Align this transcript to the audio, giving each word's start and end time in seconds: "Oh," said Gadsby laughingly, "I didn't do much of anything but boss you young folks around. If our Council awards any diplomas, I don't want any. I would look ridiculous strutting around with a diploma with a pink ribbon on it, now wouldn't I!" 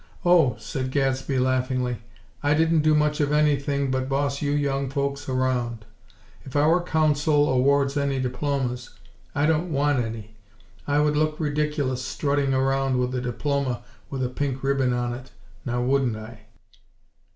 "Oh," 0.25 0.55
said 0.57 0.89
Gadsby 0.89 1.37
laughingly, 1.37 1.97
"I 2.41 2.55
didn't 2.55 2.81
do 2.81 2.95
much 2.95 3.19
of 3.19 3.31
anything 3.31 3.91
but 3.91 4.09
boss 4.09 4.41
you 4.41 4.49
young 4.49 4.89
folks 4.89 5.29
around. 5.29 5.85
If 6.43 6.55
our 6.55 6.81
Council 6.81 7.47
awards 7.47 7.95
any 7.95 8.19
diplomas, 8.19 8.95
I 9.35 9.45
don't 9.45 9.71
want 9.71 9.99
any. 10.03 10.37
I 10.87 10.97
would 10.97 11.15
look 11.15 11.39
ridiculous 11.39 12.03
strutting 12.03 12.51
around 12.51 12.97
with 12.97 13.13
a 13.13 13.21
diploma 13.21 13.83
with 14.09 14.23
a 14.23 14.29
pink 14.29 14.63
ribbon 14.63 14.91
on 14.91 15.13
it, 15.13 15.29
now 15.65 15.83
wouldn't 15.83 16.17
I!" 16.17 16.47